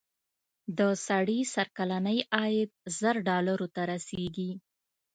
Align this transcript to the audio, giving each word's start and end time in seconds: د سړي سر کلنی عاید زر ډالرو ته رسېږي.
د 0.77 0.79
سړي 1.07 1.39
سر 1.53 1.67
کلنی 1.77 2.19
عاید 2.35 2.69
زر 2.99 3.15
ډالرو 3.27 3.67
ته 3.75 3.81
رسېږي. 3.91 4.51